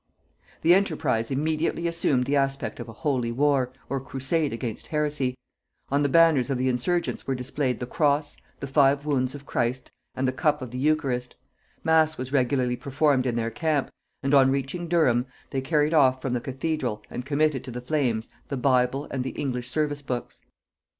The 0.63 0.73
enterprise 0.73 1.29
immediately 1.29 1.87
assumed 1.87 2.25
the 2.25 2.35
aspect 2.35 2.79
of 2.79 2.89
a 2.89 2.91
Holy 2.91 3.31
War, 3.31 3.71
or 3.87 3.99
crusade 3.99 4.51
against 4.51 4.87
heresy: 4.87 5.35
on 5.91 6.01
the 6.01 6.09
banners 6.09 6.49
of 6.49 6.57
the 6.57 6.69
insurgents 6.69 7.27
were 7.27 7.35
displayed 7.35 7.77
the 7.77 7.85
cross, 7.85 8.35
the 8.61 8.65
five 8.65 9.05
wounds 9.05 9.35
of 9.35 9.45
Christ, 9.45 9.91
and 10.15 10.27
the 10.27 10.31
cup 10.31 10.59
of 10.59 10.71
the 10.71 10.79
eucharist: 10.79 11.35
mass 11.83 12.17
was 12.17 12.33
regularly 12.33 12.75
performed 12.77 13.27
in 13.27 13.35
their 13.35 13.51
camp; 13.51 13.91
and 14.23 14.33
on 14.33 14.49
reaching 14.49 14.87
Durham, 14.87 15.27
they 15.51 15.61
carried 15.61 15.93
off 15.93 16.19
from 16.19 16.33
the 16.33 16.41
cathedral 16.41 17.03
and 17.11 17.23
committed 17.23 17.63
to 17.65 17.69
the 17.69 17.79
flames 17.79 18.27
the 18.47 18.57
bible 18.57 19.05
and 19.11 19.23
the 19.23 19.35
English 19.39 19.69
service 19.69 20.01
books. 20.01 20.41